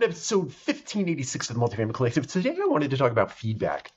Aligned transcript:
Episode 0.00 0.52
1586 0.52 1.50
of 1.50 1.56
the 1.56 1.60
Multifamily 1.60 1.92
Collective. 1.92 2.26
Today 2.26 2.56
I 2.62 2.66
wanted 2.66 2.90
to 2.90 2.96
talk 2.96 3.10
about 3.10 3.32
feedback. 3.32 3.90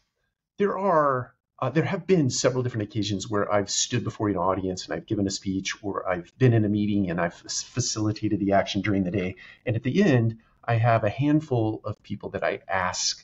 There 0.58 0.75
are 0.75 1.35
uh, 1.59 1.70
there 1.70 1.83
have 1.83 2.08
been 2.08 2.31
several 2.31 2.63
different 2.63 2.89
occasions 2.89 3.29
where 3.29 3.51
I've 3.54 3.70
stood 3.70 4.03
before 4.03 4.27
an 4.29 4.35
audience 4.35 4.85
and 4.85 4.95
I've 4.95 5.05
given 5.05 5.27
a 5.27 5.29
speech, 5.29 5.75
or 5.83 6.09
I've 6.09 6.35
been 6.39 6.53
in 6.53 6.65
a 6.65 6.69
meeting 6.69 7.11
and 7.11 7.21
I've 7.21 7.35
facilitated 7.35 8.39
the 8.39 8.53
action 8.53 8.81
during 8.81 9.03
the 9.03 9.11
day. 9.11 9.35
And 9.63 9.75
at 9.75 9.83
the 9.83 10.01
end, 10.01 10.39
I 10.63 10.75
have 10.75 11.03
a 11.03 11.09
handful 11.09 11.82
of 11.84 12.02
people 12.02 12.31
that 12.31 12.43
I 12.43 12.61
ask 12.68 13.23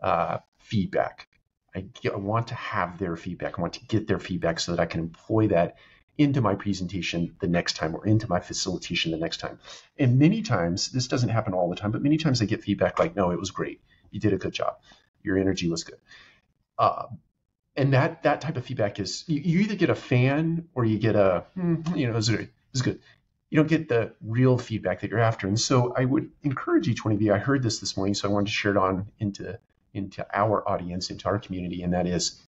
uh, 0.00 0.38
feedback. 0.58 1.26
I, 1.74 1.80
get, 1.80 2.12
I 2.12 2.18
want 2.18 2.48
to 2.48 2.54
have 2.54 2.98
their 2.98 3.16
feedback. 3.16 3.58
I 3.58 3.62
want 3.62 3.74
to 3.74 3.86
get 3.86 4.06
their 4.06 4.20
feedback 4.20 4.60
so 4.60 4.70
that 4.72 4.80
I 4.80 4.86
can 4.86 5.00
employ 5.00 5.48
that 5.48 5.74
into 6.18 6.40
my 6.40 6.54
presentation 6.54 7.34
the 7.40 7.48
next 7.48 7.76
time 7.76 7.94
or 7.94 8.06
into 8.06 8.28
my 8.28 8.40
facilitation 8.40 9.12
the 9.12 9.18
next 9.18 9.38
time. 9.38 9.58
And 9.98 10.18
many 10.18 10.42
times, 10.42 10.90
this 10.90 11.08
doesn't 11.08 11.30
happen 11.30 11.54
all 11.54 11.70
the 11.70 11.76
time, 11.76 11.90
but 11.90 12.02
many 12.02 12.18
times 12.18 12.42
I 12.42 12.44
get 12.44 12.62
feedback 12.62 12.98
like, 12.98 13.16
no, 13.16 13.30
it 13.30 13.38
was 13.38 13.50
great. 13.50 13.80
You 14.10 14.20
did 14.20 14.32
a 14.32 14.38
good 14.38 14.52
job. 14.52 14.76
Your 15.22 15.38
energy 15.38 15.70
was 15.70 15.84
good. 15.84 15.98
Uh, 16.78 17.06
and 17.76 17.92
that 17.92 18.22
that 18.22 18.40
type 18.40 18.56
of 18.56 18.64
feedback 18.64 19.00
is 19.00 19.24
you, 19.26 19.40
you, 19.40 19.60
either 19.60 19.74
get 19.74 19.90
a 19.90 19.94
fan 19.94 20.68
or 20.74 20.84
you 20.84 20.98
get 20.98 21.16
a 21.16 21.44
mm, 21.56 21.96
you 21.96 22.06
know 22.06 22.12
it 22.12 22.16
was 22.16 22.82
good 22.82 23.00
you 23.50 23.56
don't 23.56 23.68
get 23.68 23.88
the 23.88 24.12
real 24.22 24.58
feedback 24.58 25.00
that 25.00 25.10
you're 25.10 25.20
after 25.20 25.46
and 25.46 25.58
so 25.58 25.92
i 25.96 26.04
would 26.04 26.30
encourage 26.42 26.88
each 26.88 27.04
one 27.04 27.14
of 27.14 27.22
you 27.22 27.32
i 27.32 27.38
heard 27.38 27.62
this 27.62 27.78
this 27.80 27.96
morning 27.96 28.14
so 28.14 28.28
i 28.28 28.32
wanted 28.32 28.46
to 28.46 28.52
share 28.52 28.72
it 28.72 28.76
on 28.76 29.06
into 29.18 29.58
into 29.94 30.26
our 30.34 30.66
audience 30.68 31.10
into 31.10 31.26
our 31.26 31.38
community 31.38 31.82
and 31.82 31.94
that 31.94 32.06
is 32.06 32.42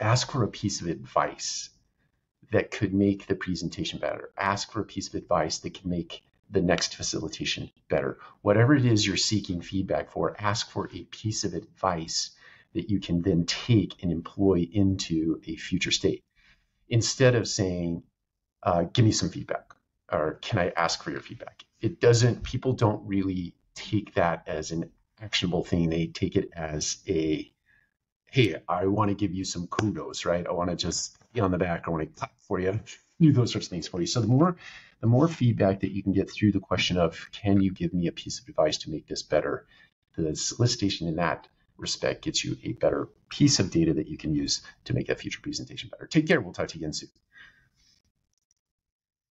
ask 0.00 0.30
for 0.30 0.42
a 0.44 0.48
piece 0.48 0.80
of 0.80 0.86
advice 0.88 1.70
that 2.52 2.70
could 2.70 2.94
make 2.94 3.26
the 3.26 3.34
presentation 3.34 3.98
better 3.98 4.30
ask 4.36 4.70
for 4.70 4.80
a 4.80 4.84
piece 4.84 5.08
of 5.08 5.14
advice 5.14 5.58
that 5.58 5.74
can 5.74 5.90
make 5.90 6.22
the 6.50 6.60
next 6.60 6.94
facilitation 6.94 7.70
better 7.88 8.18
whatever 8.42 8.74
it 8.74 8.84
is 8.84 9.06
you're 9.06 9.16
seeking 9.16 9.60
feedback 9.60 10.10
for 10.10 10.36
ask 10.38 10.70
for 10.70 10.90
a 10.92 11.04
piece 11.04 11.44
of 11.44 11.54
advice 11.54 12.30
that 12.74 12.90
you 12.90 13.00
can 13.00 13.22
then 13.22 13.44
take 13.46 14.02
and 14.02 14.12
employ 14.12 14.68
into 14.72 15.40
a 15.46 15.56
future 15.56 15.90
state 15.90 16.22
instead 16.88 17.34
of 17.34 17.48
saying, 17.48 18.02
uh, 18.62 18.84
give 18.92 19.04
me 19.04 19.12
some 19.12 19.30
feedback 19.30 19.74
or 20.12 20.34
can 20.42 20.58
I 20.58 20.72
ask 20.76 21.02
for 21.02 21.10
your 21.10 21.20
feedback? 21.20 21.64
It 21.80 22.00
doesn't, 22.00 22.42
people 22.42 22.72
don't 22.72 23.06
really 23.06 23.54
take 23.74 24.14
that 24.14 24.44
as 24.46 24.70
an 24.70 24.90
actionable 25.20 25.64
thing. 25.64 25.88
They 25.88 26.06
take 26.06 26.36
it 26.36 26.50
as 26.54 26.98
a, 27.08 27.50
hey, 28.34 28.56
I 28.68 28.86
want 28.86 29.10
to 29.10 29.14
give 29.14 29.32
you 29.32 29.44
some 29.44 29.68
kudos, 29.68 30.24
right? 30.24 30.44
I 30.44 30.50
want 30.50 30.68
to 30.68 30.74
just 30.74 31.16
be 31.32 31.40
on 31.40 31.52
the 31.52 31.58
back. 31.58 31.84
I 31.86 31.90
want 31.90 32.02
to 32.02 32.18
clap 32.18 32.32
for 32.48 32.58
you, 32.58 32.80
do 33.20 33.32
those 33.32 33.52
sorts 33.52 33.68
of 33.68 33.70
things 33.70 33.86
for 33.86 34.00
you. 34.00 34.08
So 34.08 34.20
the 34.20 34.26
more, 34.26 34.56
the 35.00 35.06
more 35.06 35.28
feedback 35.28 35.78
that 35.80 35.92
you 35.92 36.02
can 36.02 36.12
get 36.12 36.28
through 36.28 36.50
the 36.50 36.58
question 36.58 36.96
of, 36.96 37.28
can 37.30 37.60
you 37.60 37.70
give 37.70 37.94
me 37.94 38.08
a 38.08 38.12
piece 38.12 38.40
of 38.40 38.48
advice 38.48 38.78
to 38.78 38.90
make 38.90 39.06
this 39.06 39.22
better? 39.22 39.66
The 40.16 40.34
solicitation 40.34 41.06
in 41.06 41.14
that 41.14 41.46
respect 41.76 42.24
gets 42.24 42.44
you 42.44 42.56
a 42.64 42.72
better 42.72 43.08
piece 43.28 43.60
of 43.60 43.70
data 43.70 43.94
that 43.94 44.08
you 44.08 44.18
can 44.18 44.34
use 44.34 44.62
to 44.86 44.94
make 44.94 45.06
that 45.06 45.20
future 45.20 45.40
presentation 45.40 45.88
better. 45.90 46.08
Take 46.08 46.26
care. 46.26 46.40
We'll 46.40 46.54
talk 46.54 46.66
to 46.68 46.76
you 46.76 46.82
again 46.82 46.92
soon. 46.92 47.10